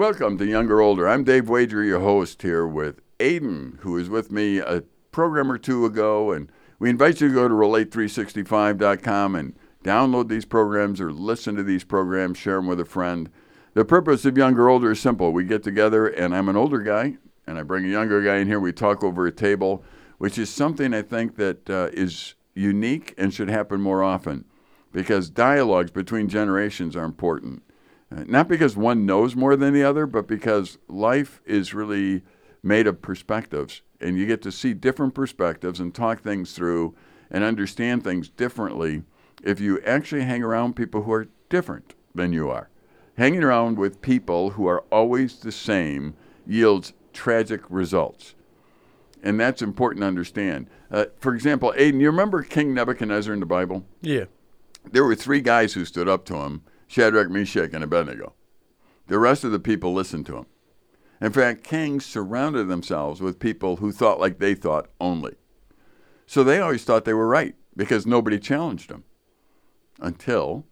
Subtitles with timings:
[0.00, 1.06] Welcome to Younger Older.
[1.06, 5.58] I'm Dave Wager, your host here with Aiden, who was with me a program or
[5.58, 6.32] two ago.
[6.32, 11.62] And we invite you to go to relate365.com and download these programs or listen to
[11.62, 13.28] these programs, share them with a friend.
[13.74, 15.34] The purpose of Younger Older is simple.
[15.34, 18.46] We get together, and I'm an older guy, and I bring a younger guy in
[18.46, 18.58] here.
[18.58, 19.84] We talk over a table,
[20.16, 24.46] which is something I think that uh, is unique and should happen more often
[24.92, 27.64] because dialogues between generations are important.
[28.10, 32.22] Not because one knows more than the other, but because life is really
[32.62, 36.94] made of perspectives, and you get to see different perspectives and talk things through
[37.30, 39.04] and understand things differently
[39.42, 42.68] if you actually hang around people who are different than you are.
[43.16, 46.14] Hanging around with people who are always the same
[46.46, 48.34] yields tragic results.
[49.22, 50.68] And that's important to understand.
[50.90, 53.84] Uh, for example, Aiden, you remember King Nebuchadnezzar in the Bible?
[54.00, 54.24] Yeah.
[54.90, 58.32] There were three guys who stood up to him Shadrach, Meshach, and Abednego.
[59.06, 60.46] The rest of the people listened to him.
[61.20, 65.36] In fact, kings surrounded themselves with people who thought like they thought only.
[66.26, 69.04] So they always thought they were right because nobody challenged them.
[70.00, 70.66] Until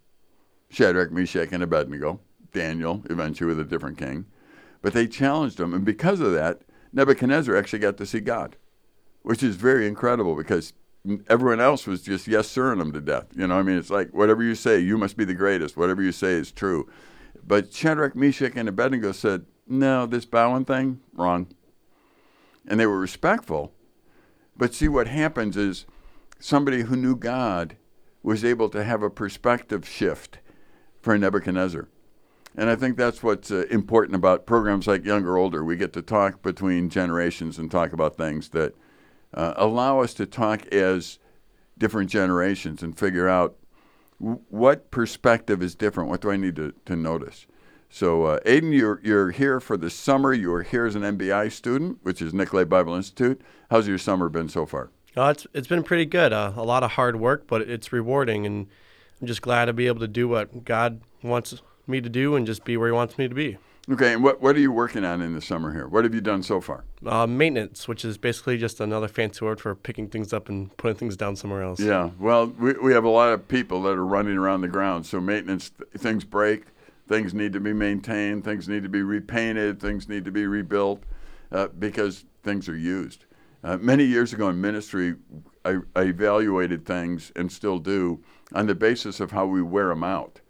[0.69, 2.19] Shadrach, Meshach, and Abednego,
[2.51, 4.25] Daniel, eventually with a different king.
[4.81, 8.57] But they challenged them, and because of that, Nebuchadnezzar actually got to see God,
[9.21, 10.73] which is very incredible because
[11.27, 13.27] everyone else was just yes sirring him to death.
[13.35, 15.77] You know, I mean, it's like whatever you say, you must be the greatest.
[15.77, 16.89] Whatever you say is true.
[17.45, 21.47] But Shadrach, Meshach, and Abednego said, "No, this bowing thing, wrong."
[22.67, 23.73] And they were respectful.
[24.55, 25.85] But see, what happens is
[26.39, 27.77] somebody who knew God
[28.21, 30.39] was able to have a perspective shift
[31.01, 31.87] for Nebuchadnezzar.
[32.55, 35.63] And I think that's what's uh, important about programs like Younger Older.
[35.63, 38.75] We get to talk between generations and talk about things that
[39.33, 41.19] uh, allow us to talk as
[41.77, 43.55] different generations and figure out
[44.19, 46.09] what perspective is different.
[46.09, 47.47] What do I need to, to notice?
[47.89, 50.33] So, uh, Aiden, you're, you're here for the summer.
[50.33, 53.41] You are here as an MBI student, which is Nicolet Bible Institute.
[53.71, 54.91] How's your summer been so far?
[55.17, 56.31] Uh, it's, it's been pretty good.
[56.31, 58.45] Uh, a lot of hard work, but it's rewarding.
[58.45, 58.67] And
[59.19, 62.45] I'm just glad to be able to do what God wants me to do and
[62.45, 63.57] just be where He wants me to be.
[63.91, 65.87] Okay, and what, what are you working on in the summer here?
[65.87, 66.83] What have you done so far?
[67.03, 70.95] Uh, maintenance, which is basically just another fancy word for picking things up and putting
[70.95, 71.79] things down somewhere else.
[71.79, 75.07] Yeah, well, we, we have a lot of people that are running around the ground.
[75.07, 76.65] So, maintenance, th- things break,
[77.07, 81.01] things need to be maintained, things need to be repainted, things need to be rebuilt
[81.51, 83.25] uh, because things are used.
[83.63, 85.15] Uh, many years ago in ministry,
[85.65, 88.23] I, I evaluated things and still do
[88.53, 90.41] on the basis of how we wear them out.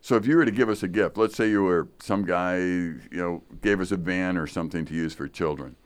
[0.00, 2.56] So if you were to give us a gift, let's say you were some guy,
[2.56, 5.76] you know, gave us a van or something to use for children,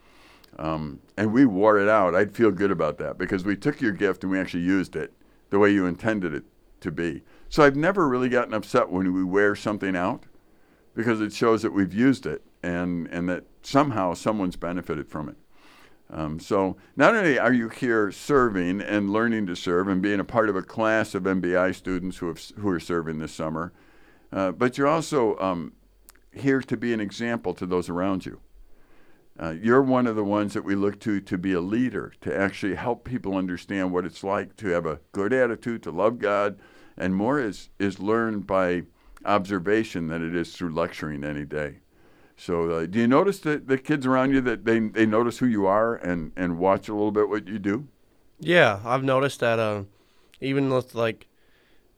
[0.56, 3.92] um, and we wore it out, I'd feel good about that because we took your
[3.92, 5.12] gift and we actually used it
[5.50, 6.44] the way you intended it
[6.80, 7.22] to be.
[7.48, 10.24] So I've never really gotten upset when we wear something out
[10.94, 15.36] because it shows that we've used it and, and that somehow someone's benefited from it.
[16.10, 20.24] Um, so not only are you here serving and learning to serve and being a
[20.24, 23.72] part of a class of MBI students who, have, who are serving this summer,
[24.34, 25.72] uh, but you're also um,
[26.32, 28.40] here to be an example to those around you.
[29.40, 32.36] Uh, you're one of the ones that we look to to be a leader, to
[32.36, 36.58] actually help people understand what it's like to have a good attitude, to love God,
[36.96, 38.82] and more is, is learned by
[39.24, 41.78] observation than it is through lecturing any day.
[42.36, 45.46] So, uh, do you notice that the kids around you that they, they notice who
[45.46, 47.86] you are and, and watch a little bit what you do?
[48.40, 49.84] Yeah, I've noticed that uh,
[50.40, 51.28] even with like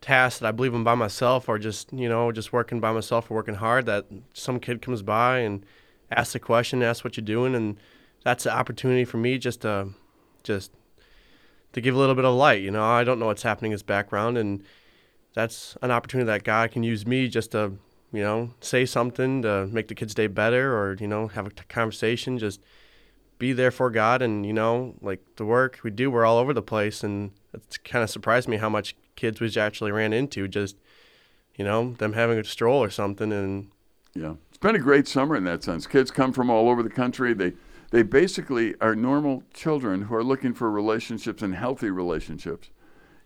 [0.06, 3.28] tasks that I believe I'm by myself or just, you know, just working by myself
[3.28, 5.66] or working hard that some kid comes by and
[6.12, 7.76] asks a question, asks what you're doing and
[8.22, 9.88] that's an opportunity for me just to
[10.44, 10.70] just
[11.72, 12.84] to give a little bit of light, you know.
[12.84, 14.62] I don't know what's happening in his background and
[15.34, 17.72] that's an opportunity that God can use me just to,
[18.12, 21.50] you know, say something to make the kid's day better or, you know, have a
[21.50, 22.60] conversation, just
[23.38, 26.54] be there for God and, you know, like the work we do, we're all over
[26.54, 30.46] the place and it's kind of surprised me how much kids we actually ran into
[30.46, 30.76] just
[31.56, 33.68] you know them having a stroll or something and
[34.14, 34.34] yeah.
[34.48, 35.86] It's been a great summer in that sense.
[35.86, 37.34] Kids come from all over the country.
[37.34, 37.52] They
[37.90, 42.70] they basically are normal children who are looking for relationships and healthy relationships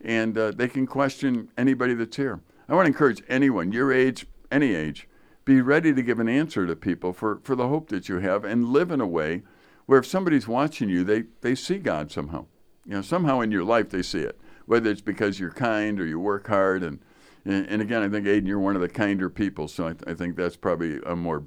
[0.00, 2.40] and uh, they can question anybody that's here.
[2.68, 5.08] I want to encourage anyone your age any age
[5.44, 8.44] be ready to give an answer to people for, for the hope that you have
[8.44, 9.42] and live in a way
[9.90, 12.46] where if somebody's watching you they, they see god somehow
[12.86, 14.38] you know somehow in your life they see it
[14.70, 16.84] whether it's because you're kind or you work hard.
[16.84, 17.00] And,
[17.44, 20.04] and, and again, I think, Aiden, you're one of the kinder people, so I, th-
[20.06, 21.42] I think that's probably a more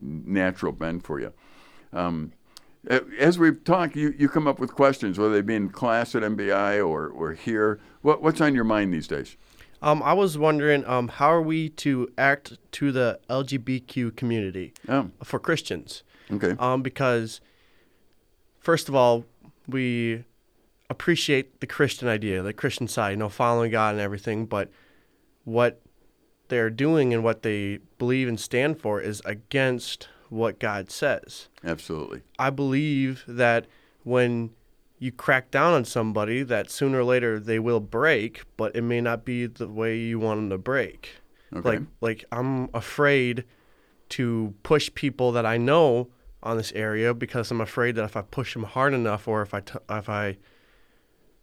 [0.00, 1.32] natural bend for you.
[1.92, 2.34] Um,
[3.18, 6.22] as we've talked, you, you come up with questions, whether they be in class at
[6.22, 7.80] MBI or, or here.
[8.02, 9.36] What, what's on your mind these days?
[9.82, 15.10] Um, I was wondering, um, how are we to act to the LGBTQ community Oh,
[15.24, 16.04] for Christians?
[16.30, 16.54] okay.
[16.60, 17.40] Um, because
[18.68, 19.24] first of all,
[19.66, 20.22] we
[20.90, 24.70] appreciate the Christian idea, the Christian side, you know, following God and everything, but
[25.44, 25.80] what
[26.48, 31.48] they're doing and what they believe and stand for is against what God says.
[31.64, 32.20] Absolutely.
[32.38, 33.64] I believe that
[34.02, 34.50] when
[34.98, 39.00] you crack down on somebody, that sooner or later they will break, but it may
[39.00, 41.22] not be the way you want them to break.
[41.56, 41.70] Okay.
[41.70, 43.44] Like, like I'm afraid
[44.10, 46.08] to push people that I know
[46.42, 49.54] on this area because I'm afraid that if I push them hard enough, or if
[49.54, 50.36] I t- if I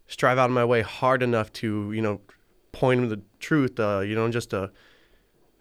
[0.07, 2.21] strive out of my way hard enough to you know
[2.71, 4.71] point them the truth, uh, you know, just to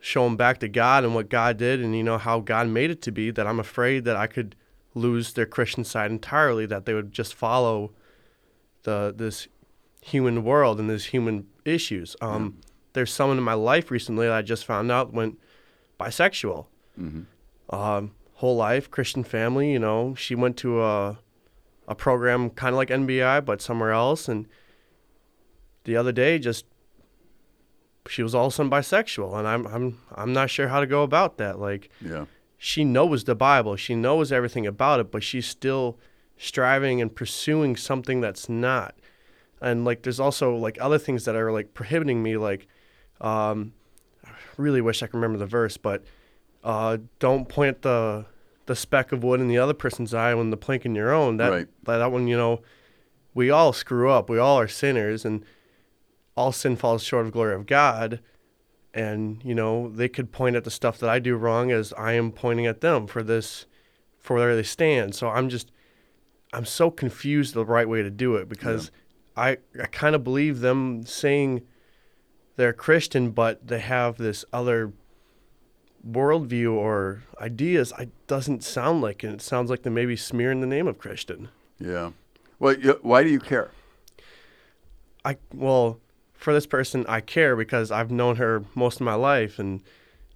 [0.00, 2.90] show them back to God and what God did, and you know how God made
[2.90, 4.54] it to be, that I'm afraid that I could
[4.94, 7.92] lose their Christian side entirely, that they would just follow
[8.82, 9.48] the this
[10.02, 12.14] human world and these human issues.
[12.20, 12.60] Um,
[12.92, 15.38] There's someone in my life recently that I just found out went
[15.98, 16.66] bisexual.
[17.00, 17.74] Mm-hmm.
[17.74, 19.72] Um, whole life, Christian family.
[19.72, 21.18] You know, she went to a
[21.86, 24.28] a program kind of like MBI, but somewhere else.
[24.28, 24.46] And
[25.84, 26.64] the other day, just
[28.08, 30.86] she was all of a sudden bisexual, and I'm I'm I'm not sure how to
[30.86, 31.58] go about that.
[31.58, 32.26] Like Yeah.
[32.58, 35.98] she knows the Bible, she knows everything about it, but she's still
[36.36, 38.94] striving and pursuing something that's not.
[39.60, 42.66] And like there's also like other things that are like prohibiting me like
[43.20, 43.72] um
[44.26, 46.04] I really wish I could remember the verse, but
[46.64, 48.26] uh don't point the
[48.66, 51.36] the speck of wood in the other person's eye when the plank in your own.
[51.36, 51.68] That Right.
[51.84, 52.62] that, that one, you know,
[53.34, 54.28] we all screw up.
[54.28, 55.44] We all are sinners and
[56.34, 58.20] all sin falls short of glory of God
[58.94, 62.12] and you know they could point at the stuff that I do wrong as I
[62.12, 63.66] am pointing at them for this
[64.18, 65.14] for where they stand.
[65.14, 65.70] So I'm just
[66.52, 68.90] I'm so confused the right way to do it because
[69.36, 71.62] I I kind of believe them saying
[72.56, 74.92] they're Christian but they have this other
[76.08, 79.32] worldview or ideas I doesn't sound like it.
[79.32, 81.48] It sounds like they may be smearing the name of Christian.
[81.78, 82.10] Yeah.
[82.58, 83.70] Well, you, why do you care?
[85.24, 86.00] I well,
[86.34, 89.80] for this person, I care because I've known her most of my life, and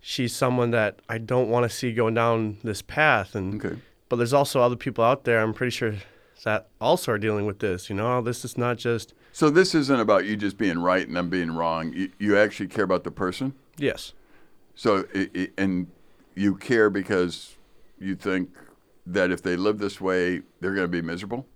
[0.01, 3.35] she's someone that I don't want to see going down this path.
[3.35, 3.79] And Okay.
[4.09, 5.41] but there's also other people out there.
[5.41, 5.95] I'm pretty sure
[6.45, 7.91] that also are dealing with this.
[7.91, 11.07] You know, oh, this is not just So this isn't about you just being right
[11.07, 11.93] and them being wrong.
[11.93, 13.53] You, you actually care about the person.
[13.77, 14.13] yes,
[14.79, 15.05] So
[15.59, 15.89] and
[16.37, 17.57] you care because
[17.99, 18.51] you think
[19.07, 21.49] that if they live this way, they're going to be miserable.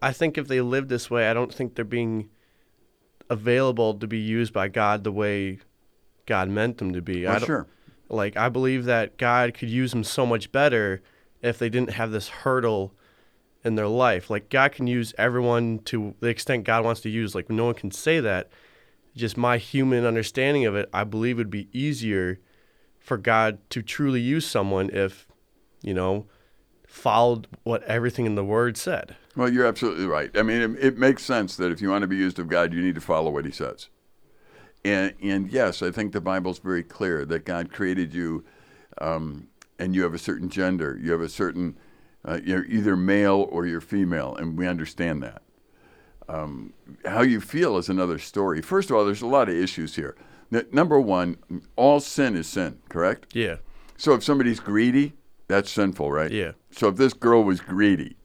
[0.00, 2.28] I think if they live this way, I don't think they're being
[3.28, 5.58] available to be used by God the way
[6.26, 7.26] God meant them to be.
[7.26, 7.66] I don't, sure.
[8.08, 11.02] Like I believe that God could use them so much better
[11.42, 12.94] if they didn't have this hurdle
[13.64, 14.30] in their life.
[14.30, 17.34] Like God can use everyone to the extent God wants to use.
[17.34, 18.50] Like no one can say that.
[19.16, 22.38] Just my human understanding of it, I believe would be easier
[22.98, 25.26] for God to truly use someone if,
[25.82, 26.26] you know,
[26.86, 29.16] followed what everything in the word said.
[29.34, 30.30] Well, you're absolutely right.
[30.36, 32.72] I mean, it, it makes sense that if you want to be used of God,
[32.72, 33.88] you need to follow what He says.
[34.84, 38.44] And and yes, I think the Bible's very clear that God created you,
[38.98, 39.48] um,
[39.78, 40.98] and you have a certain gender.
[41.02, 41.76] You have a certain,
[42.24, 45.42] uh, you're either male or you're female, and we understand that.
[46.28, 46.72] Um,
[47.04, 48.60] how you feel is another story.
[48.60, 50.16] First of all, there's a lot of issues here.
[50.52, 51.36] N- number one,
[51.76, 53.34] all sin is sin, correct?
[53.34, 53.56] Yeah.
[53.96, 55.14] So if somebody's greedy,
[55.48, 56.30] that's sinful, right?
[56.30, 56.52] Yeah.
[56.70, 58.16] So if this girl was greedy,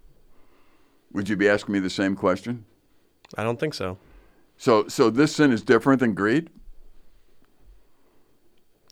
[1.14, 2.66] would you be asking me the same question?
[3.38, 3.98] I don't think so.
[4.58, 6.50] So so this sin is different than greed?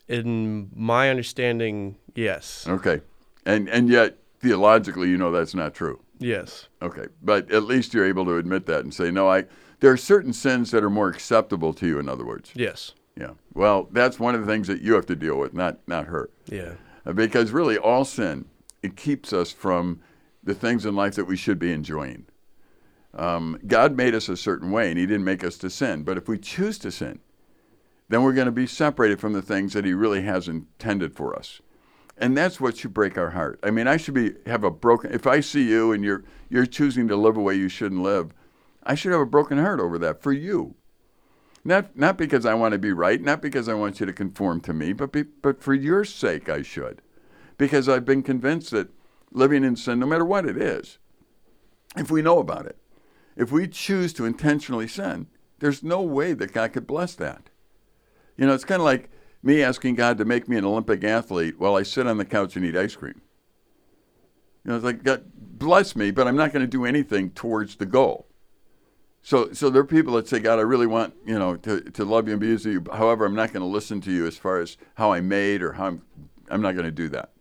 [0.08, 2.66] In my understanding, yes.
[2.68, 3.02] Okay.
[3.46, 6.00] And and yet theologically you know that's not true.
[6.20, 6.68] Yes.
[6.82, 7.08] Okay.
[7.22, 9.46] But at least you're able to admit that and say, no, I
[9.80, 12.52] there are certain sins that are more acceptable to you, in other words.
[12.54, 12.94] Yes.
[13.16, 13.32] Yeah.
[13.54, 16.30] Well, that's one of the things that you have to deal with, not not her.
[16.48, 16.74] Yeah.
[17.06, 18.46] Uh, Because really all sin,
[18.84, 20.02] it keeps us from
[20.44, 22.26] the things in life that we should be enjoying.
[23.14, 26.04] Um, God made us a certain way, and He didn't make us to sin.
[26.04, 27.20] But if we choose to sin,
[28.08, 31.36] then we're going to be separated from the things that He really has intended for
[31.36, 31.62] us.
[32.20, 33.60] And that's what should break our heart.
[33.64, 35.14] I mean, I should be have a broken.
[35.14, 38.34] If I see you and you're you're choosing to live a way you shouldn't live,
[38.84, 40.76] I should have a broken heart over that for you.
[41.64, 44.60] Not not because I want to be right, not because I want you to conform
[44.62, 47.02] to me, but be, but for your sake I should,
[47.58, 48.90] because I've been convinced that
[49.32, 50.98] living in sin, no matter what it is,
[51.96, 52.78] if we know about it,
[53.38, 55.28] if we choose to intentionally sin,
[55.60, 57.50] there's no way that God could bless that.
[58.36, 59.10] You know, it's kind of like
[59.42, 62.56] me asking God to make me an Olympic athlete while I sit on the couch
[62.56, 63.22] and eat ice cream.
[64.64, 67.76] You know, it's like God bless me, but I'm not going to do anything towards
[67.78, 68.28] the goal.
[69.22, 72.06] So, so there are people that say, God, I really want you know to, to
[72.06, 72.84] love you and be to you.
[72.92, 75.74] However, I'm not going to listen to you as far as how I made or
[75.74, 76.02] how I'm.
[76.52, 77.32] I'm not going to do that.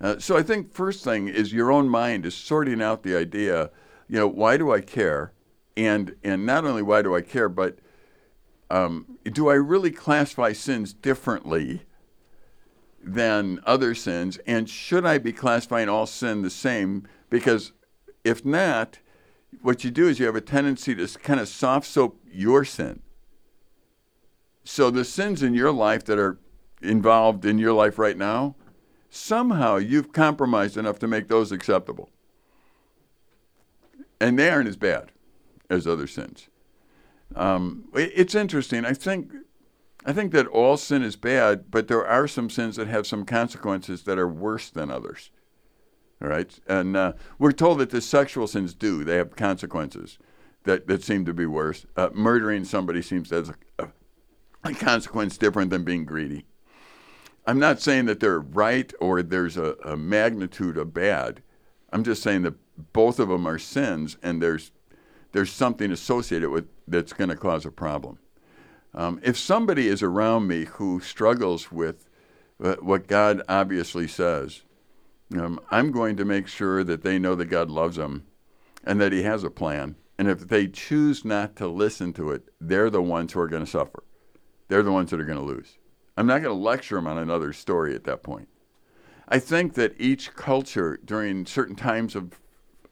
[0.00, 3.70] Uh, so I think first thing is your own mind is sorting out the idea.
[4.08, 5.32] You know, why do I care?
[5.76, 7.78] And and not only why do I care, but
[8.72, 11.82] um, do I really classify sins differently
[13.04, 14.38] than other sins?
[14.46, 17.06] And should I be classifying all sin the same?
[17.28, 17.72] Because
[18.24, 18.98] if not,
[19.60, 23.02] what you do is you have a tendency to kind of soft soap your sin.
[24.64, 26.38] So the sins in your life that are
[26.80, 28.56] involved in your life right now,
[29.10, 32.08] somehow you've compromised enough to make those acceptable.
[34.18, 35.12] And they aren't as bad
[35.68, 36.48] as other sins.
[37.36, 38.84] Um, it's interesting.
[38.84, 39.32] I think
[40.04, 43.24] I think that all sin is bad, but there are some sins that have some
[43.24, 45.30] consequences that are worse than others.
[46.20, 50.18] All right, and uh, we're told that the sexual sins do; they have consequences
[50.64, 51.86] that, that seem to be worse.
[51.96, 53.88] Uh, murdering somebody seems have a,
[54.64, 56.44] a, consequence different than being greedy.
[57.46, 61.42] I'm not saying that they're right or there's a, a magnitude of bad.
[61.92, 62.54] I'm just saying that
[62.92, 64.70] both of them are sins, and there's
[65.32, 68.18] there's something associated with that's going to cause a problem.
[68.94, 72.08] Um, if somebody is around me who struggles with
[72.58, 74.62] what God obviously says,
[75.36, 78.26] um, I'm going to make sure that they know that God loves them
[78.84, 79.96] and that He has a plan.
[80.18, 83.64] And if they choose not to listen to it, they're the ones who are going
[83.64, 84.04] to suffer.
[84.68, 85.78] They're the ones that are going to lose.
[86.16, 88.48] I'm not going to lecture them on another story at that point.
[89.28, 92.38] I think that each culture, during certain times of,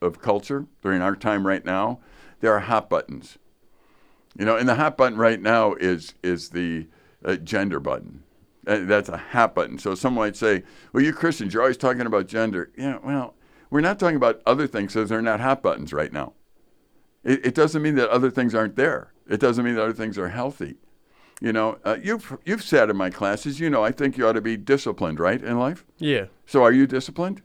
[0.01, 2.01] of culture, during our time right now,
[2.41, 3.39] there are hot buttons.
[4.39, 6.87] You know, and the hot button right now is is the
[7.25, 8.23] uh, gender button.
[8.67, 9.79] Uh, that's a hot button.
[9.79, 13.35] So someone might say, "Well, you Christians, you're always talking about gender." Yeah, well,
[13.71, 16.35] we're not talking about other things because they're not hot buttons right now.
[17.25, 19.13] It, it, doesn't mean that other things aren't there.
[19.29, 20.77] It doesn't mean that other things are healthy.
[21.41, 23.61] You know, uh, you've you've sat in my classes.
[23.61, 25.85] You know, I think you ought to be disciplined, right, in life.
[25.99, 26.27] Yeah.
[26.47, 27.43] So, are you disciplined?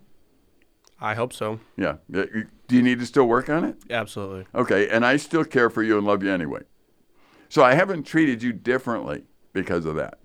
[1.05, 1.59] I hope so.
[1.77, 1.97] Yeah.
[2.09, 3.77] Do you need to still work on it?
[3.91, 4.47] Absolutely.
[4.55, 6.61] Okay, and I still care for you and love you anyway.
[7.47, 10.17] So I haven't treated you differently because of that.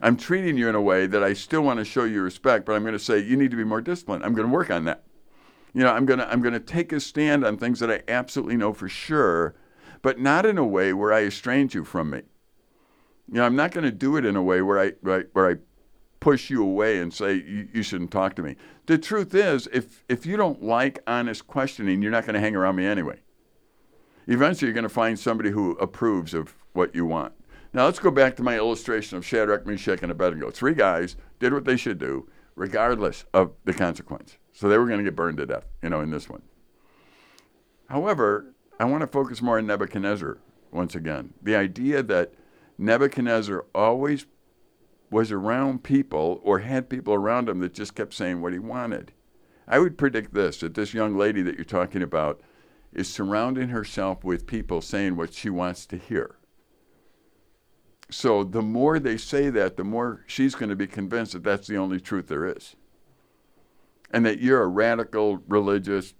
[0.00, 2.72] I'm treating you in a way that I still want to show you respect, but
[2.72, 4.24] I'm going to say you need to be more disciplined.
[4.24, 5.04] I'm going to work on that.
[5.74, 8.00] You know, I'm going to I'm going to take a stand on things that I
[8.08, 9.54] absolutely know for sure,
[10.00, 12.22] but not in a way where I estrange you from me.
[13.28, 15.24] You know, I'm not going to do it in a way where I where I,
[15.34, 15.56] where I
[16.20, 18.56] push you away and say you, you, shouldn't talk to me.
[18.86, 22.54] The truth is, if if you don't like honest questioning, you're not going to hang
[22.54, 23.20] around me anyway.
[24.26, 27.32] Eventually, you're going to find somebody who approves of what you want.
[27.72, 30.50] Now, let's go back to my illustration of Shadrach, Meshach, and Abednego.
[30.50, 34.36] Three guys did what they should do, regardless of the consequence.
[34.52, 36.42] So they were going to get burned to death, you know, in this one.
[37.88, 40.38] However, I want to focus more on Nebuchadnezzar
[40.70, 41.34] once again.
[41.42, 42.34] The idea that
[42.78, 44.26] Nebuchadnezzar always
[45.10, 49.12] was around people or had people around him that just kept saying what he wanted.
[49.66, 52.40] I would predict this that this young lady that you're talking about
[52.92, 56.36] is surrounding herself with people saying what she wants to hear.
[58.10, 61.68] So the more they say that, the more she's going to be convinced that that's
[61.68, 62.74] the only truth there is.
[64.10, 66.14] And that you're a radical, religious,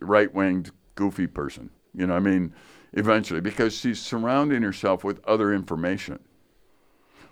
[0.00, 1.70] right winged, goofy person.
[1.94, 2.52] You know, I mean,
[2.92, 6.18] eventually, because she's surrounding herself with other information.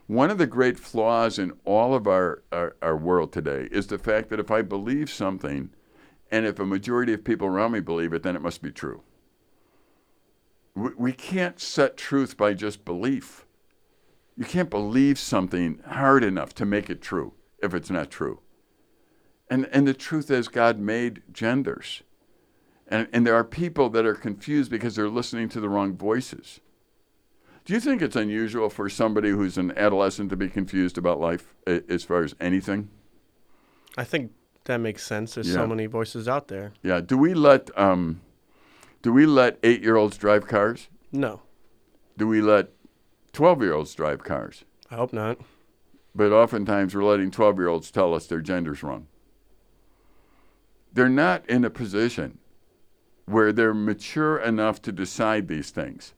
[0.07, 3.99] One of the great flaws in all of our, our, our world today is the
[3.99, 5.71] fact that if I believe something,
[6.31, 9.03] and if a majority of people around me believe it, then it must be true.
[10.75, 13.47] We, we can't set truth by just belief.
[14.37, 18.41] You can't believe something hard enough to make it true if it's not true.
[19.51, 22.03] And, and the truth is, God made genders.
[22.89, 26.61] And, and there are people that are confused because they're listening to the wrong voices.
[27.64, 31.54] Do you think it's unusual for somebody who's an adolescent to be confused about life
[31.66, 32.90] as far as anything?
[33.97, 34.33] I think
[34.64, 35.35] that makes sense.
[35.35, 35.54] There's yeah.
[35.54, 36.73] so many voices out there.
[36.83, 37.00] Yeah.
[37.00, 38.21] Do we let um,
[39.02, 40.88] do we let eight year olds drive cars?
[41.12, 41.42] No.
[42.16, 42.71] Do we let
[43.33, 44.64] twelve year olds drive cars?
[44.90, 45.38] I hope not.
[46.14, 49.07] But oftentimes we're letting twelve year olds tell us their gender's wrong.
[50.92, 52.38] They're not in a position
[53.26, 56.12] where they're mature enough to decide these things.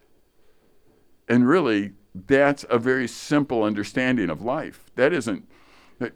[1.29, 4.91] And really, that's a very simple understanding of life.
[4.97, 5.49] That isn't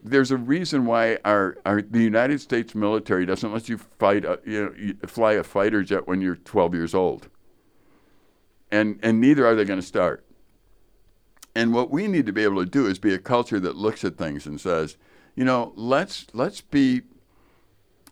[0.02, 4.40] there's a reason why our, our the United States military doesn't let you fight a,
[4.44, 7.28] you know you fly a fighter jet when you're 12 years old.
[8.70, 10.24] And and neither are they going to start.
[11.54, 14.04] And what we need to be able to do is be a culture that looks
[14.04, 14.96] at things and says,
[15.34, 17.02] you know, let's let's be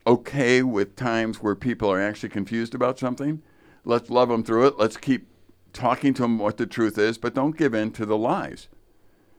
[0.07, 3.43] okay with times where people are actually confused about something.
[3.85, 4.79] Let's love them through it.
[4.79, 5.29] Let's keep
[5.77, 8.69] talking to them what the truth is, but don't give in to the lies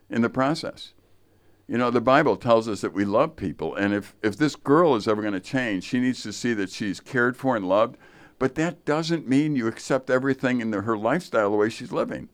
[0.09, 0.93] in the process.
[1.67, 4.95] You know, the Bible tells us that we love people, and if, if this girl
[4.95, 7.97] is ever going to change, she needs to see that she's cared for and loved.
[8.39, 12.29] But that doesn't mean you accept everything in the, her lifestyle the way she's living.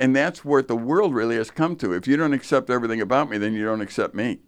[0.00, 1.92] And that's where the world really has come to.
[1.92, 4.40] If you don't accept everything about me, then you don't accept me.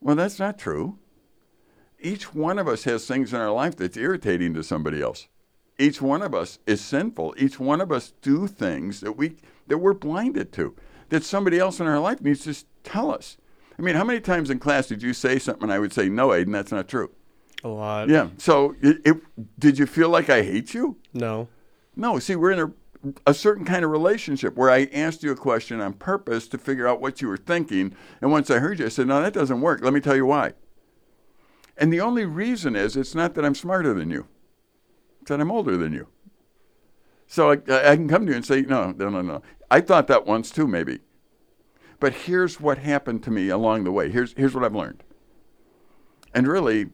[0.00, 0.98] Well, that's not true.
[2.00, 5.28] Each one of us has things in our life that's irritating to somebody else.
[5.80, 7.34] Each one of us is sinful.
[7.38, 10.76] Each one of us do things that we that we're blinded to
[11.08, 13.36] that somebody else in our life needs to tell us.
[13.78, 16.08] I mean, how many times in class did you say something and I would say,
[16.08, 17.10] no, Aiden, that's not true?
[17.64, 18.08] A lot.
[18.08, 18.28] Yeah.
[18.36, 19.16] So it, it,
[19.58, 20.96] did you feel like I hate you?
[21.14, 21.48] No.
[21.96, 22.18] No.
[22.18, 22.72] See, we're in a,
[23.26, 26.86] a certain kind of relationship where I asked you a question on purpose to figure
[26.86, 27.94] out what you were thinking.
[28.20, 29.80] And once I heard you, I said, no, that doesn't work.
[29.82, 30.52] Let me tell you why.
[31.76, 34.26] And the only reason is it's not that I'm smarter than you,
[35.26, 36.08] that I'm older than you.
[37.26, 37.54] So I,
[37.90, 39.42] I can come to you and say, no, no, no, no.
[39.70, 41.00] I thought that once too, maybe.
[42.00, 44.10] But here's what happened to me along the way.
[44.10, 45.04] Here's, here's what I've learned.
[46.34, 46.86] And really,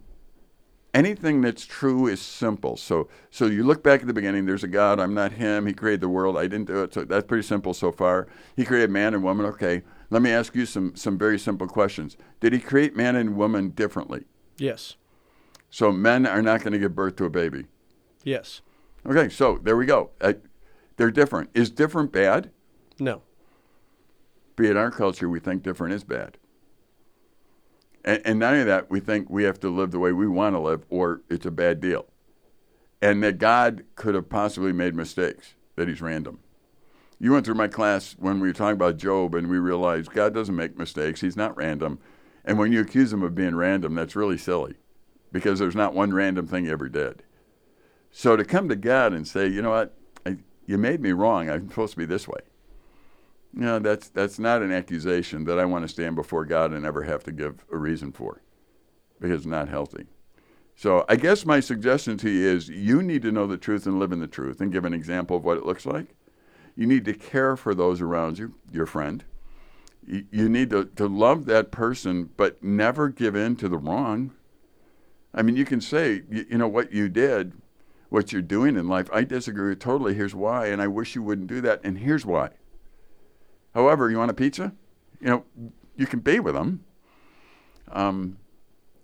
[0.93, 2.77] anything that's true is simple.
[2.77, 5.73] So, so you look back at the beginning, there's a God, I'm not him, he
[5.73, 6.93] created the world, I didn't do it.
[6.93, 8.27] So that's pretty simple so far.
[8.57, 9.83] He created man and woman, okay.
[10.11, 12.17] Let me ask you some, some very simple questions.
[12.41, 14.25] Did he create man and woman differently?
[14.59, 14.97] Yes.
[15.71, 17.67] So men are not going to give birth to a baby.
[18.27, 18.61] Yes.
[19.07, 20.11] Okay, so there we go.
[20.21, 20.33] Uh,
[20.97, 21.51] they're different.
[21.55, 22.51] Is different bad?
[22.99, 23.23] No.
[24.57, 26.37] Be it our culture, we think different is bad.
[28.05, 30.57] And, and not only that, we think we have to live the way we want
[30.57, 32.07] to live, or it's a bad deal.
[33.01, 36.41] And that God could have possibly made mistakes, that He's random.
[37.21, 40.35] You went through my class when we were talking about Job, and we realized God
[40.35, 41.21] doesn't make mistakes.
[41.21, 42.01] He's not random.
[42.45, 44.75] And when you accuse Him of being random, that's really silly
[45.31, 47.23] because there's not one random thing He ever did.
[48.11, 49.95] So to come to God and say, you know what,
[50.25, 50.37] I,
[50.67, 51.51] you made me wrong.
[51.51, 52.41] I'm supposed to be this way.
[53.53, 57.03] No, that's that's not an accusation that I want to stand before God and ever
[57.05, 58.43] have to give a reason for,
[59.21, 60.07] because it's not healthy.
[60.75, 63.99] So I guess my suggestion to you is you need to know the truth and
[63.99, 66.09] live in the truth and give an example of what it looks like.
[66.77, 69.25] You need to care for those around you, your friend.
[70.07, 74.33] You, you need to, to love that person, but never give in to the wrong.
[75.33, 77.55] I mean, you can say, you, you know, what you did,
[78.09, 80.15] what you're doing in life, I disagree totally.
[80.15, 82.51] Here's why, and I wish you wouldn't do that, and here's why.
[83.75, 84.73] However, you want a pizza?
[85.21, 85.45] You know,
[85.97, 86.85] you can be with them.
[87.91, 88.39] Um,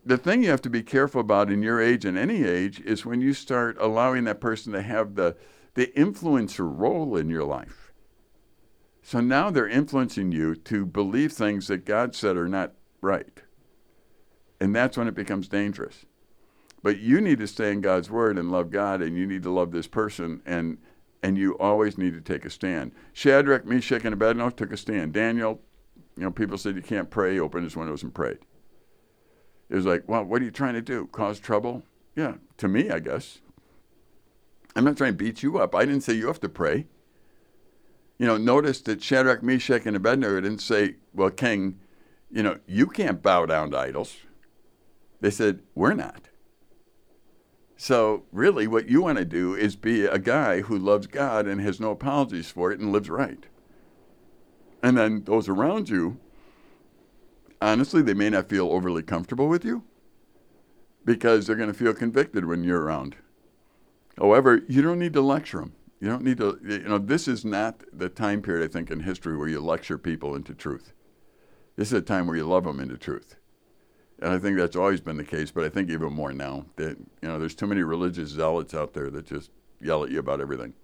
[0.04, 3.06] the thing you have to be careful about in your age and any age is
[3.06, 5.36] when you start allowing that person to have the,
[5.74, 7.92] the influencer role in your life.
[9.02, 13.42] So now they're influencing you to believe things that God said are not right.
[14.60, 16.06] And that's when it becomes dangerous.
[16.82, 19.50] But you need to stay in God's word and love God, and you need to
[19.50, 20.78] love this person and
[21.22, 22.92] and you always need to take a stand.
[23.12, 25.12] Shadrach, Meshach, and Abednego took a stand.
[25.12, 25.60] Daniel,
[26.16, 28.38] you know, people said you can't pray, opened his windows and prayed.
[29.70, 31.06] It was like, well, what are you trying to do?
[31.12, 31.84] Cause trouble?
[32.16, 33.38] Yeah, to me, I guess.
[34.74, 35.74] I'm not trying to beat you up.
[35.74, 36.86] I didn't say you have to pray.
[38.18, 41.78] You know, notice that Shadrach, Meshach, and Abednego didn't say, well, king,
[42.30, 44.16] you know, you can't bow down to idols.
[45.20, 46.28] They said, we're not.
[47.76, 51.60] So, really, what you want to do is be a guy who loves God and
[51.60, 53.44] has no apologies for it and lives right.
[54.82, 56.18] And then those around you,
[57.60, 59.82] honestly, they may not feel overly comfortable with you
[61.04, 63.16] because they're going to feel convicted when you're around.
[64.18, 65.74] However, you don't need to lecture them.
[66.00, 69.00] You don't need to, you know, this is not the time period, I think, in
[69.00, 70.92] history where you lecture people into truth.
[71.76, 73.36] This is a time where you love them into truth.
[74.22, 76.96] And I think that's always been the case, but I think even more now that
[76.96, 80.40] you know there's too many religious zealots out there that just yell at you about
[80.40, 80.74] everything,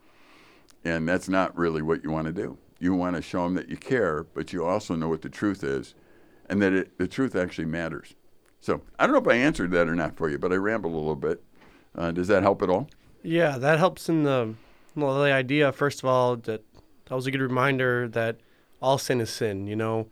[0.85, 2.59] and that's not really what you want to do.
[2.81, 5.63] You want to show them that you care, but you also know what the truth
[5.63, 5.95] is,
[6.49, 8.17] and that it, the truth actually matters.
[8.61, 10.95] So I don't know if I answered that or not for you, but I rambled
[10.95, 11.41] a little bit.
[11.95, 12.91] Uh, does that help at all?
[13.23, 14.55] Yeah, that helps in the
[14.97, 15.71] well, the idea.
[15.71, 16.65] First of all, that
[17.05, 18.39] that was a good reminder that
[18.83, 19.69] all sin is sin.
[19.69, 20.09] You know,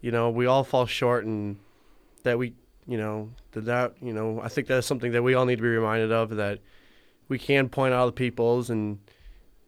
[0.00, 1.58] you know, we all fall short and
[2.24, 2.54] that we,
[2.86, 5.62] you know, that, that you know, I think that's something that we all need to
[5.62, 6.58] be reminded of that
[7.28, 8.98] we can point out the people's and,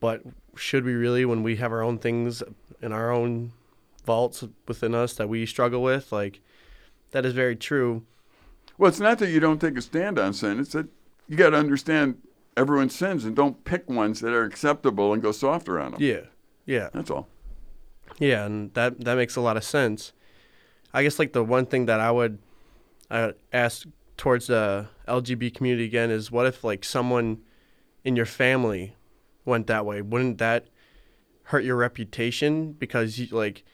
[0.01, 0.23] but
[0.57, 2.43] should we really when we have our own things
[2.83, 3.53] in our own
[4.05, 6.41] vaults within us that we struggle with, like
[7.13, 8.05] that is very true.
[8.79, 10.89] Well, it's not that you don't take a stand on sin; it's that
[11.29, 12.21] you got to understand
[12.57, 16.03] everyone sins and don't pick ones that are acceptable and go softer on them.
[16.03, 16.23] Yeah,
[16.65, 17.29] yeah, that's all.
[18.19, 20.13] Yeah, and that that makes a lot of sense.
[20.95, 22.39] I guess like the one thing that I would
[23.11, 27.39] I ask towards the LGBT community again is what if like someone
[28.05, 28.97] in your family
[29.45, 30.67] went that way, wouldn't that
[31.45, 32.73] hurt your reputation?
[32.73, 33.65] Because you like,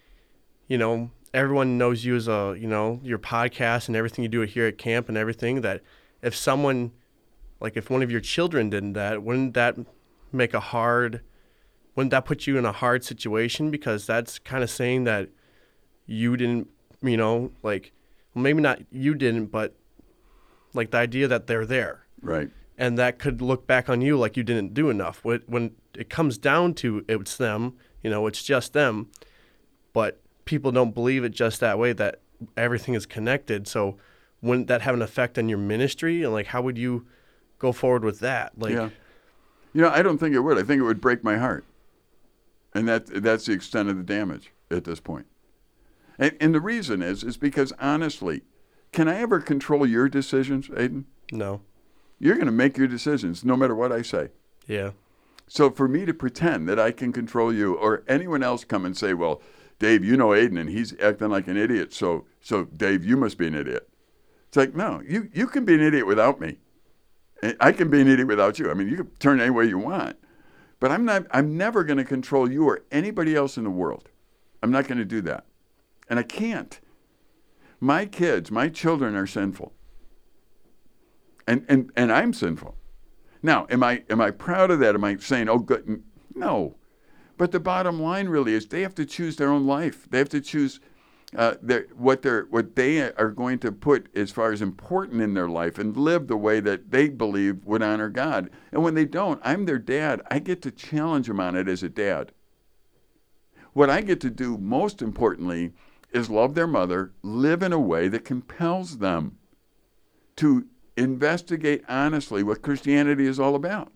[0.68, 4.40] you know, everyone knows you as a, you know, your podcast and everything you do
[4.42, 5.82] here at camp and everything that
[6.20, 6.92] if someone
[7.60, 9.76] like if one of your children did that, wouldn't that
[10.32, 11.22] make a hard
[11.94, 13.70] wouldn't that put you in a hard situation?
[13.70, 15.28] Because that's kind of saying that
[16.06, 16.68] you didn't,
[17.02, 17.92] you know, like
[18.34, 19.74] well, maybe not you didn't, but
[20.74, 22.06] like the idea that they're there.
[22.20, 22.50] Right.
[22.78, 25.22] And that could look back on you like you didn't do enough.
[25.24, 29.08] When it comes down to it's them, you know, it's just them,
[29.92, 32.20] but people don't believe it just that way that
[32.56, 33.68] everything is connected.
[33.68, 33.98] So
[34.40, 36.22] wouldn't that have an effect on your ministry?
[36.22, 37.06] And like, how would you
[37.58, 38.58] go forward with that?
[38.58, 38.88] Like, yeah.
[39.74, 40.58] You know, I don't think it would.
[40.58, 41.64] I think it would break my heart.
[42.74, 45.26] And that that's the extent of the damage at this point.
[46.18, 48.42] And, and the reason is is because honestly,
[48.92, 51.04] can I ever control your decisions, Aiden?
[51.30, 51.62] No.
[52.18, 54.28] You're going to make your decisions no matter what I say.
[54.66, 54.90] Yeah.
[55.48, 58.96] So for me to pretend that I can control you or anyone else come and
[58.96, 59.42] say, "Well,
[59.78, 63.38] Dave, you know Aiden and he's acting like an idiot, so so Dave, you must
[63.38, 63.88] be an idiot."
[64.48, 66.58] It's like, "No, you you can be an idiot without me.
[67.58, 68.70] I can be an idiot without you.
[68.70, 70.16] I mean, you can turn any way you want.
[70.78, 74.08] But I'm not I'm never going to control you or anybody else in the world.
[74.62, 75.46] I'm not going to do that.
[76.12, 76.78] And I can't.
[77.80, 79.72] My kids, my children are sinful.
[81.46, 82.76] And and and I'm sinful.
[83.42, 84.94] Now, am I am I proud of that?
[84.94, 86.02] Am I saying, "Oh good"?
[86.34, 86.76] No.
[87.38, 90.06] But the bottom line really is they have to choose their own life.
[90.10, 90.80] They have to choose
[91.34, 91.54] uh,
[91.96, 95.78] what they're what they are going to put as far as important in their life
[95.78, 98.50] and live the way that they believe would honor God.
[98.70, 100.20] And when they don't, I'm their dad.
[100.30, 102.32] I get to challenge them on it as a dad.
[103.72, 105.72] What I get to do most importantly
[106.12, 109.38] is love their mother, live in a way that compels them
[110.36, 113.92] to investigate honestly what Christianity is all about.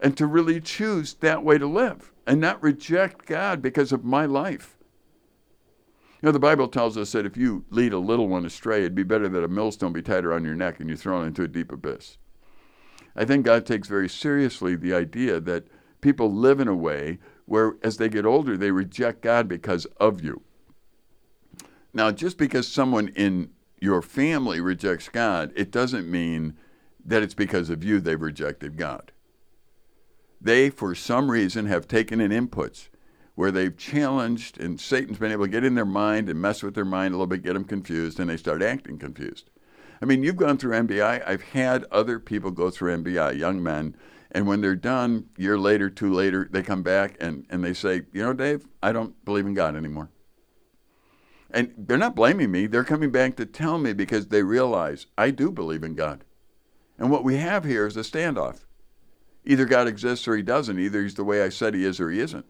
[0.00, 4.26] And to really choose that way to live and not reject God because of my
[4.26, 4.76] life.
[6.20, 8.94] You know, the Bible tells us that if you lead a little one astray, it'd
[8.94, 11.48] be better that a millstone be tied around your neck and you're thrown into a
[11.48, 12.16] deep abyss.
[13.14, 15.66] I think God takes very seriously the idea that
[16.00, 20.22] people live in a way where, as they get older, they reject God because of
[20.22, 20.42] you.
[21.94, 23.50] Now, just because someone in
[23.80, 26.56] your family rejects God, it doesn't mean
[27.04, 29.12] that it's because of you they've rejected God.
[30.40, 32.88] They, for some reason, have taken in inputs
[33.34, 36.74] where they've challenged and Satan's been able to get in their mind and mess with
[36.74, 39.50] their mind a little bit, get them confused, and they start acting confused.
[40.00, 41.26] I mean, you've gone through MBI.
[41.26, 43.96] I've had other people go through MBI, young men,
[44.32, 48.02] and when they're done, year later, two later, they come back and, and they say,
[48.12, 50.10] you know, Dave, I don't believe in God anymore.
[51.52, 52.66] And they're not blaming me.
[52.66, 56.24] They're coming back to tell me because they realize I do believe in God.
[56.98, 58.64] And what we have here is a standoff.
[59.44, 60.78] Either God exists or he doesn't.
[60.78, 62.46] Either he's the way I said he is or he isn't.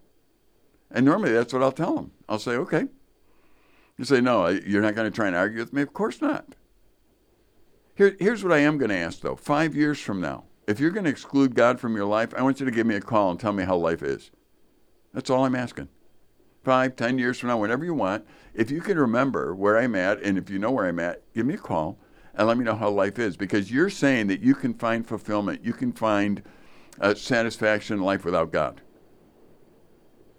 [0.91, 2.12] And normally that's what I'll tell them.
[2.29, 2.87] I'll say, okay.
[3.99, 5.83] You say, no, you're not going to try and argue with me?
[5.83, 6.55] Of course not.
[7.95, 9.37] Here, here's what I am going to ask, though.
[9.37, 12.61] Five years from now, if you're going to exclude God from your life, I want
[12.61, 14.31] you to give me a call and tell me how life is.
[15.12, 15.88] That's all I'm asking.
[16.64, 20.22] Five, ten years from now, whenever you want, if you can remember where I'm at,
[20.22, 21.98] and if you know where I'm at, give me a call
[22.35, 23.37] and let me know how life is.
[23.37, 26.42] Because you're saying that you can find fulfillment, you can find
[27.01, 28.81] uh, satisfaction in life without God.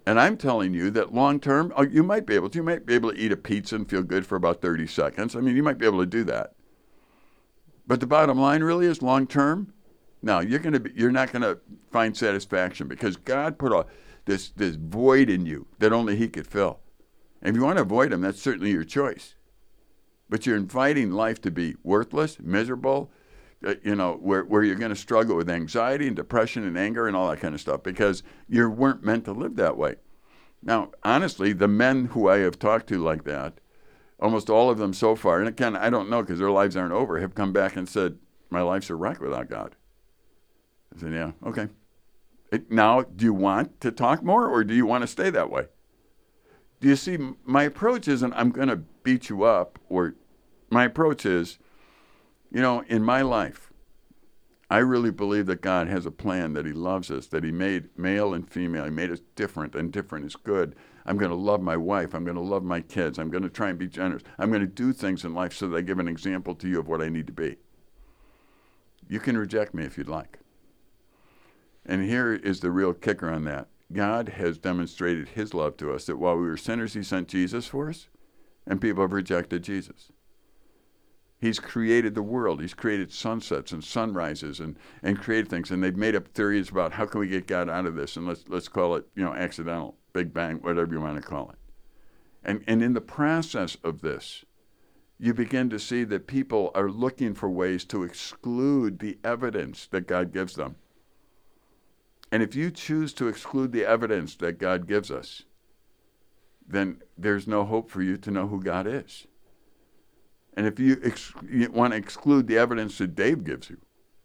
[0.06, 2.58] And I'm telling you that long term, oh, you might be able to.
[2.58, 5.34] You might be able to eat a pizza and feel good for about 30 seconds.
[5.34, 6.52] I mean, you might be able to do that.
[7.86, 9.72] But the bottom line really is long term.
[10.20, 11.58] No, you're gonna be, you're not gonna
[11.90, 13.86] find satisfaction because God put a,
[14.24, 16.80] this this void in you that only He could fill.
[17.42, 19.34] And if you want to avoid Him, that's certainly your choice.
[20.28, 23.10] But you're inviting life to be worthless, miserable,
[23.64, 27.06] uh, you know, where, where you're going to struggle with anxiety and depression and anger
[27.06, 29.96] and all that kind of stuff because you weren't meant to live that way.
[30.62, 33.60] Now, honestly, the men who I have talked to like that,
[34.18, 36.92] almost all of them so far, and again, I don't know because their lives aren't
[36.92, 38.18] over, have come back and said,
[38.50, 39.76] My life's a wreck without God.
[40.94, 41.68] I said, Yeah, okay.
[42.68, 45.66] Now, do you want to talk more or do you want to stay that way?
[46.80, 50.14] Do you see, my approach isn't I'm going to beat you up, or
[50.70, 51.58] my approach is,
[52.50, 53.72] you know, in my life,
[54.70, 57.88] I really believe that God has a plan, that He loves us, that He made
[57.96, 58.84] male and female.
[58.84, 60.74] He made us different, and different is good.
[61.06, 62.14] I'm going to love my wife.
[62.14, 63.18] I'm going to love my kids.
[63.18, 64.22] I'm going to try and be generous.
[64.38, 66.80] I'm going to do things in life so that I give an example to you
[66.80, 67.56] of what I need to be.
[69.08, 70.38] You can reject me if you'd like.
[71.86, 76.06] And here is the real kicker on that God has demonstrated His love to us
[76.06, 78.08] that while we were sinners, He sent Jesus for us,
[78.66, 80.10] and people have rejected Jesus.
[81.38, 82.62] He's created the world.
[82.62, 85.70] He's created sunsets and sunrises and, and created things.
[85.70, 88.16] And they've made up theories about how can we get God out of this?
[88.16, 91.50] And let's let's call it, you know, accidental, Big Bang, whatever you want to call
[91.50, 91.58] it.
[92.42, 94.46] And and in the process of this,
[95.18, 100.06] you begin to see that people are looking for ways to exclude the evidence that
[100.06, 100.76] God gives them.
[102.34, 105.44] And if you choose to exclude the evidence that God gives us,
[106.66, 109.28] then there's no hope for you to know who God is.
[110.56, 113.76] And if you, ex- you want to exclude the evidence that Dave gives you,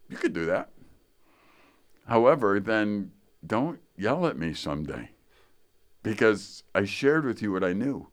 [0.08, 0.70] you could do that.
[2.08, 3.12] However, then
[3.46, 5.10] don't yell at me someday
[6.02, 8.08] because I shared with you what I knew.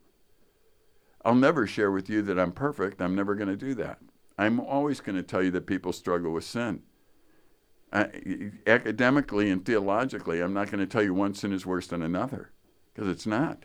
[1.24, 3.02] I'll never share with you that I'm perfect.
[3.02, 3.98] I'm never going to do that.
[4.38, 6.84] I'm always going to tell you that people struggle with sin.
[7.90, 8.06] Uh,
[8.66, 12.52] academically and theologically, I'm not going to tell you one sin is worse than another
[12.92, 13.64] because it's not.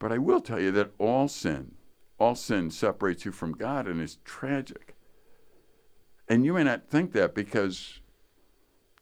[0.00, 1.76] But I will tell you that all sin
[2.20, 4.94] all sin separates you from God and is tragic.
[6.28, 8.00] And you may not think that because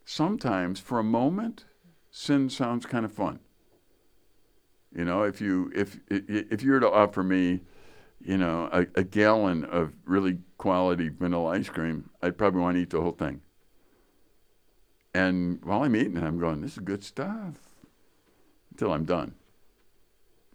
[0.04, 1.66] sometimes, for a moment,
[2.10, 3.40] sin sounds kind of fun.
[4.94, 7.60] You know, if you if if you were to offer me,
[8.20, 12.82] you know, a, a gallon of really quality vanilla ice cream, I'd probably want to
[12.82, 13.42] eat the whole thing.
[15.14, 17.54] And while I'm eating it, I'm going, "This is good stuff,"
[18.70, 19.34] until I'm done.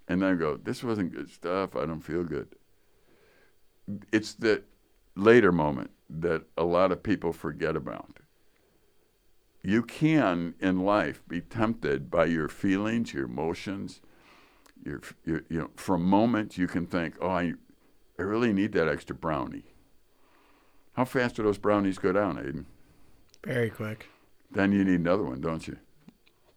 [0.08, 1.76] And then I go, this wasn't good stuff.
[1.76, 2.48] I don't feel good.
[4.12, 4.64] It's the
[5.16, 8.20] later moment that a lot of people forget about.
[9.62, 14.02] You can, in life, be tempted by your feelings, your emotions.
[14.86, 17.54] Your, your, you know, for a moment, you can think, oh, I,
[18.20, 19.74] I really need that extra brownie.
[20.94, 22.66] How fast do those brownies go down, Aiden?
[23.46, 24.10] Very quick.
[24.54, 25.78] Then you need another one, don't you?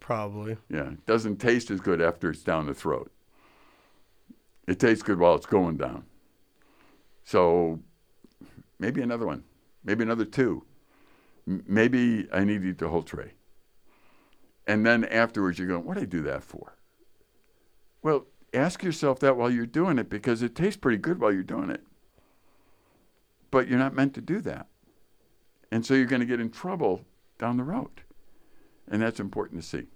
[0.01, 0.57] Probably.
[0.69, 0.91] Yeah.
[0.91, 3.11] It doesn't taste as good after it's down the throat.
[4.69, 6.05] It tastes good while it's going down.
[7.25, 7.81] So
[8.79, 9.45] maybe another one,
[9.83, 10.65] maybe another two.
[11.49, 13.33] M- maybe I need to eat the whole tray.
[14.67, 16.77] And then afterwards, you're going, what did I do that for?
[18.03, 21.43] Well, ask yourself that while you're doing it because it tastes pretty good while you're
[21.43, 21.83] doing it.
[23.51, 24.67] But you're not meant to do that.
[25.71, 27.05] And so you're going to get in trouble
[27.39, 28.03] down the road.
[28.89, 29.87] And that's important to see.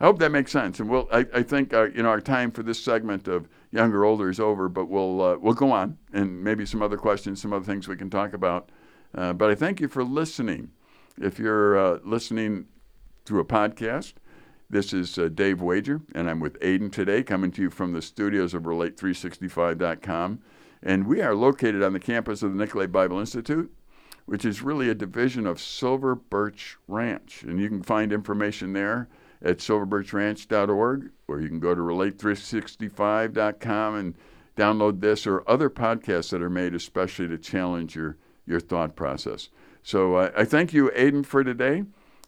[0.00, 0.78] I hope that makes sense.
[0.78, 4.04] And we'll, I, I think, uh, you know, our time for this segment of younger
[4.04, 7.52] older is over, but we'll uh, we'll go on and maybe some other questions, some
[7.52, 8.70] other things we can talk about.
[9.14, 10.70] Uh, but I thank you for listening.
[11.18, 12.66] If you're uh, listening
[13.24, 14.14] through a podcast,
[14.68, 18.02] this is uh, Dave Wager, and I'm with Aiden today, coming to you from the
[18.02, 20.40] studios of Relate365.com.
[20.82, 23.72] And we are located on the campus of the Nicolet Bible Institute,
[24.26, 27.42] which is really a division of Silver Birch Ranch.
[27.42, 29.08] And you can find information there
[29.42, 34.14] at silverbirchranch.org, or you can go to relate365.com and
[34.56, 39.50] download this or other podcasts that are made especially to challenge your, your thought process.
[39.82, 41.84] So uh, I thank you, Aiden, for today,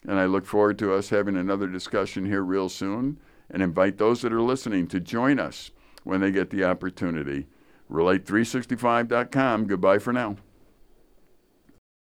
[0.07, 4.21] and I look forward to us having another discussion here real soon and invite those
[4.21, 5.71] that are listening to join us
[6.03, 7.47] when they get the opportunity.
[7.91, 9.65] Relate365.com.
[9.65, 10.37] Goodbye for now.